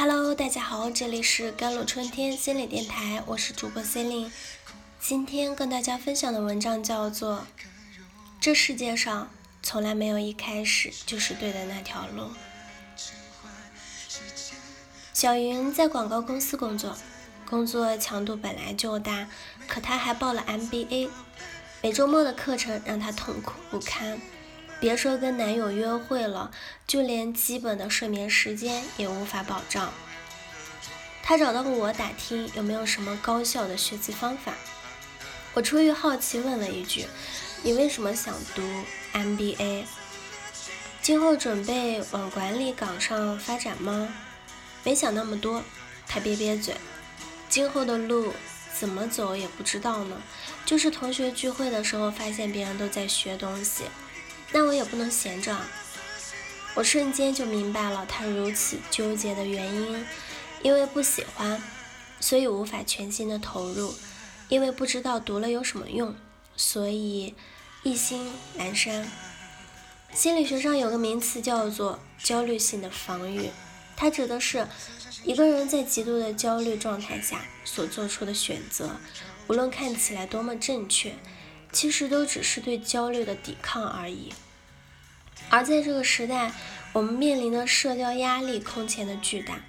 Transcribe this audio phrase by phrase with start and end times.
[0.00, 4.32] Hello，大家好，这里是甘露春天心理电台，我是主播 c e l i n e
[5.00, 7.38] 今天跟大家分享的文章叫做
[8.40, 9.28] 《这世界上
[9.60, 12.22] 从来没有一开始就是对的那条路》。
[15.12, 16.96] 小云在广告公司工作，
[17.44, 19.26] 工作强度本来就大，
[19.66, 21.10] 可她还报了 MBA，
[21.82, 24.20] 每周末的课程让她痛苦不堪。
[24.80, 26.50] 别说跟男友约会了，
[26.86, 29.92] 就连基本的睡眠时间也无法保障。
[31.22, 34.54] 他找到我打听有没有什么高效的学习方法。
[35.54, 37.06] 我出于好奇问了一句
[37.62, 38.62] ：“你为什么想读
[39.12, 39.84] MBA？
[41.02, 44.14] 今后准备往管理岗上发展吗？”
[44.84, 45.62] 没想那么多，
[46.06, 46.76] 他瘪瘪嘴。
[47.48, 48.32] 今后的路
[48.78, 50.22] 怎么走也不知道呢，
[50.64, 53.84] 就是同学聚会的时候发现别人都在学东西，
[54.52, 55.56] 那我也不能闲着。
[56.74, 60.06] 我瞬间就明白了他如此纠结的原因，
[60.62, 61.60] 因为不喜欢，
[62.20, 63.94] 所以无法全心的投入；
[64.48, 66.14] 因为不知道读了有什么用，
[66.56, 67.34] 所以
[67.82, 69.10] 一心阑珊。
[70.12, 73.50] 心理学上有个名词叫做焦虑性的防御。
[73.96, 74.66] 它指的是
[75.24, 78.92] 一个人在极度的焦虑状态下所做出的选择，
[79.48, 81.14] 无论看起来多么正确，
[81.72, 84.32] 其实都只是对焦虑的抵抗而已。
[85.50, 86.52] 而在这个时代，
[86.92, 89.60] 我们面临的社交压力空前的巨大，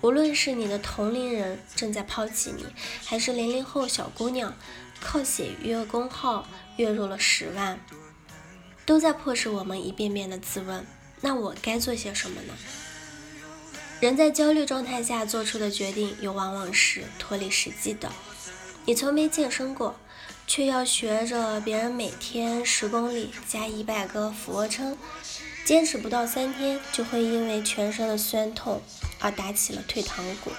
[0.00, 2.64] 无论是你的同龄人正在抛弃你，
[3.04, 4.54] 还是零零后小姑娘
[5.00, 7.78] 靠写月工号月入了十万，
[8.86, 10.86] 都在迫使我们一遍遍的自问：
[11.20, 12.54] 那我该做些什么呢？
[14.00, 18.12] 人在焦虑状态下做出的决定，又往往是脱离实际的。
[18.86, 19.98] 你从没健身过，
[20.48, 24.96] 却要学着别人每天十公里加一百个俯卧撑，
[25.66, 28.80] 坚持不到三天，就会因为全身的酸痛
[29.20, 30.50] 而打起了退堂鼓。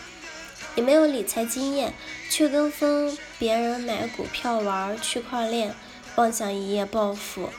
[0.75, 1.91] 你没有理财经验，
[2.29, 5.73] 却跟风别人买股票、玩区块链，
[6.15, 7.49] 妄想一夜暴富，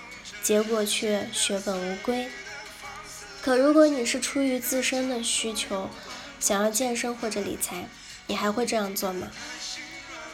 [0.41, 2.29] 结果却血本无归。
[3.43, 5.91] 可如果你是出于自身的需求，
[6.39, 7.89] 想要健身或者理财，
[8.29, 9.27] 你还会这样做吗？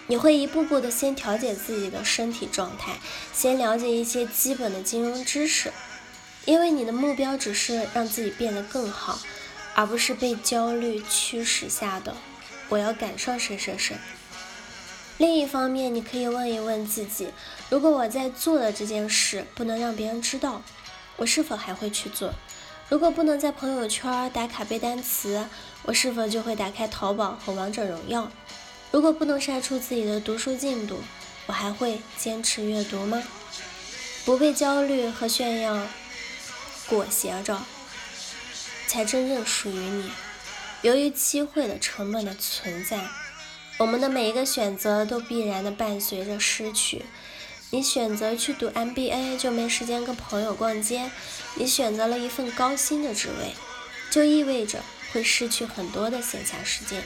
[0.08, 2.96] 你会一步步的先调节自己的身体状态，
[3.32, 5.72] 先了解一些基本的金融知识，
[6.44, 9.18] 因为你的目标只是让自己变得更好，
[9.74, 12.14] 而不是被焦虑驱使下的
[12.68, 13.96] 我要赶上谁谁谁。
[15.18, 17.32] 另一方面，你可以问一问自己，
[17.68, 20.62] 如果我在做的这件事不能让别人知道，
[21.16, 22.32] 我是否还会去做？
[22.88, 25.48] 如果不能在朋友圈打卡背单词，
[25.82, 28.30] 我是否就会打开淘宝和王者荣耀？
[28.96, 31.02] 如果不能晒出自己的读书进度，
[31.44, 33.22] 我还会坚持阅读吗？
[34.24, 35.86] 不被焦虑和炫耀
[36.88, 37.62] 裹挟着，
[38.86, 40.10] 才真正属于你。
[40.80, 43.06] 由于机会的成本的存在，
[43.76, 47.04] 我们的每一个选择都必然的伴随着失去。
[47.68, 51.10] 你选择去读 MBA，就没时间跟朋友逛街；
[51.56, 53.52] 你选择了一份高薪的职位，
[54.10, 57.02] 就意味着会失去很多的闲暇时间；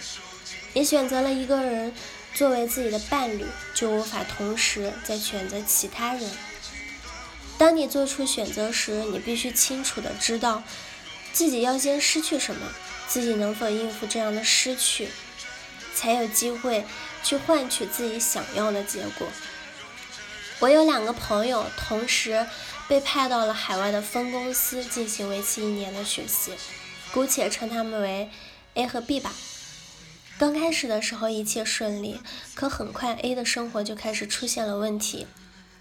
[0.72, 1.93] 你选择了一个人
[2.34, 3.44] 作为自己的伴侣，
[3.75, 6.31] 就无法同时再选择其他人。
[7.59, 10.62] 当你做出选择时，你必须清楚的知道
[11.33, 12.66] 自己要先失去什么，
[13.06, 15.09] 自己能否应付这样的失去，
[15.94, 16.84] 才有机会
[17.22, 19.28] 去换取自己想要的结果。
[20.61, 22.47] 我有两个朋友，同时
[22.87, 26.53] 被派到了海外的分公司进行为期一年的学习，
[27.12, 28.31] 姑且称他们为
[28.75, 29.32] A 和 B 吧。
[30.41, 32.19] 刚开始的时候一切顺利，
[32.55, 35.27] 可很快 A 的生活就开始出现了问题，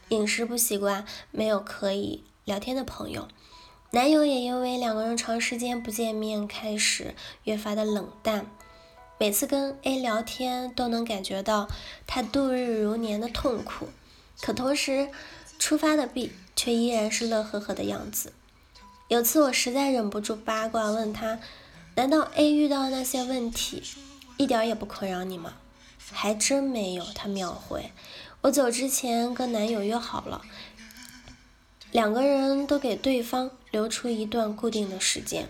[0.09, 3.29] 饮食不习惯，没有可以聊天的朋友，
[3.91, 7.15] 男友也因为两个人长时间不见面，开始
[7.45, 8.47] 越发的冷淡。
[9.17, 11.69] 每次跟 A 聊天，都能感觉到
[12.05, 13.87] 他度日如年的痛苦。
[14.41, 15.07] 可同时，
[15.57, 18.33] 出发的 B 却依然是乐呵呵的样子。
[19.07, 21.39] 有次我实在忍不住八卦问他
[21.95, 23.81] ：“难道 A 遇到那些问题
[24.39, 25.53] 一点儿也不困扰你吗？”
[26.11, 27.91] 还真没有，他秒回
[28.41, 30.41] ：“我走之前跟男友约好了，
[31.91, 35.47] 两个人都给对方留出一段固定的时间，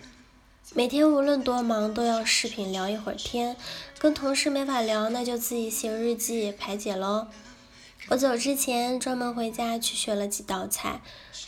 [0.74, 3.56] 每天无论多忙都要视频聊一会儿天。
[4.00, 7.28] 跟同事没法聊，那就自己写日记排解喽。”
[8.10, 11.02] 我走之前专门回家去学了几道菜，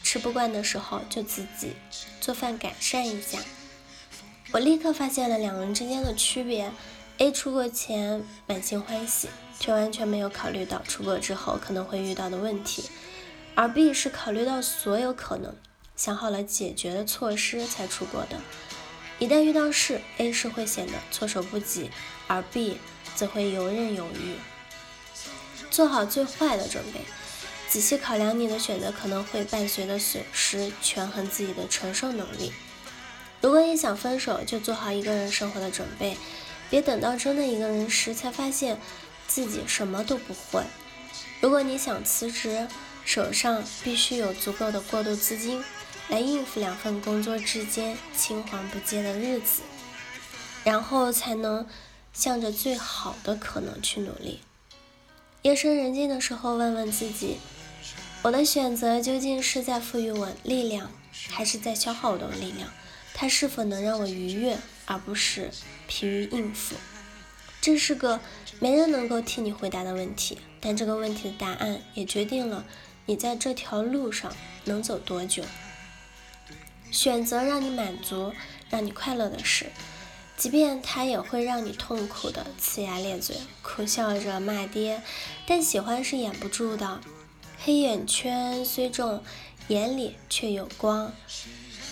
[0.04, 1.72] 吃不惯的时候就自己
[2.20, 3.40] 做饭改善一下。
[4.52, 6.72] 我立刻发现了两人之间的区别
[7.22, 9.30] ：A 出国前满心欢喜，
[9.60, 12.90] 却完全没有考虑到出国之后可能会遇到的问题；
[13.54, 15.54] 而 B 是考虑到所有可能，
[15.96, 18.40] 想好了解决的措施才出国的。
[19.20, 21.92] 一旦遇到事，A 是会显得措手不及，
[22.26, 22.80] 而 B
[23.16, 24.34] 则会游刃有余。
[25.70, 27.02] 做好最坏的准备，
[27.70, 32.52] 仔细考量你的选择可能会伴随的损失，权衡自己的承受能力。
[33.42, 36.18] 如果你想分手，就做好一个人生活的准备，
[36.72, 38.80] 别等到真的一个人时才发现
[39.28, 40.64] 自己什么都不会。
[41.40, 42.68] 如果你想辞职，
[43.06, 45.64] 手上必须有足够的过渡资金。
[46.10, 49.62] 来应付两份工作之间青黄不接的日子，
[50.66, 51.66] 然后才能
[52.12, 54.42] 向着最好的可能去努力。
[55.44, 57.38] 夜深人静的时候，问问自己：
[58.24, 60.92] 我的选择究竟是在赋予我力量，
[61.30, 62.70] 还是在消耗我的力量？
[63.14, 65.52] 它是否能让我愉悦，而不是
[65.88, 66.76] 疲于应付？
[67.62, 68.20] 这是个
[68.60, 72.66] 没人能够替你回答的问题，但这个问题的答案也决定了
[73.06, 74.34] 你在这条路上
[74.66, 75.44] 能走多久。
[76.92, 78.34] 选择让你满足、
[78.70, 79.68] 让你快乐的事，
[80.36, 85.02] 即便它也会让你痛苦的呲牙咧嘴、苦笑着骂爹，
[85.46, 87.00] 但喜欢是掩不住的。
[87.60, 89.24] 黑眼圈虽重，
[89.68, 91.14] 眼里却有光。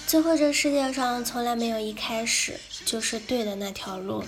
[0.10, 4.24] 最后，这世界上从来没有一开始就是对的那条路，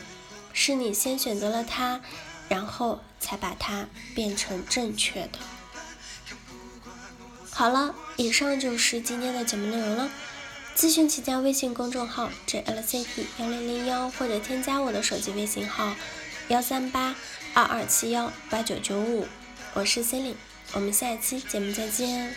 [0.53, 2.01] 是你先选择了它，
[2.47, 5.39] 然后才把它变成正确的。
[7.49, 10.11] 好了，以上就是今天的节目内容了。
[10.77, 15.95] 咨询请加微信公众号 jlc t 幺零零幺，或者添加我的手机微信号
[16.49, 17.15] 幺三八
[17.55, 19.27] 二二七幺八九九五，
[19.73, 20.37] 我是 c e l i n e
[20.73, 22.35] 我们下一期节目再见。